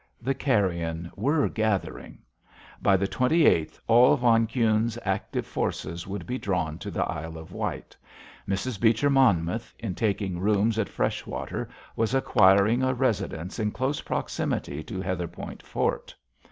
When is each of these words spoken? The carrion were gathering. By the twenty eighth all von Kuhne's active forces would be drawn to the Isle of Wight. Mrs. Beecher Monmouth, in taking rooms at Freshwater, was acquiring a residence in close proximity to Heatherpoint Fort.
The 0.19 0.33
carrion 0.33 1.11
were 1.15 1.47
gathering. 1.47 2.23
By 2.81 2.97
the 2.97 3.07
twenty 3.07 3.45
eighth 3.45 3.79
all 3.85 4.15
von 4.17 4.47
Kuhne's 4.47 4.97
active 5.05 5.45
forces 5.45 6.07
would 6.07 6.25
be 6.25 6.39
drawn 6.39 6.79
to 6.79 6.89
the 6.89 7.03
Isle 7.03 7.37
of 7.37 7.51
Wight. 7.51 7.95
Mrs. 8.49 8.81
Beecher 8.81 9.11
Monmouth, 9.11 9.75
in 9.77 9.93
taking 9.93 10.39
rooms 10.39 10.79
at 10.79 10.89
Freshwater, 10.89 11.69
was 11.95 12.15
acquiring 12.15 12.81
a 12.81 12.95
residence 12.95 13.59
in 13.59 13.69
close 13.69 14.01
proximity 14.01 14.81
to 14.85 15.01
Heatherpoint 15.01 15.61
Fort. 15.61 16.15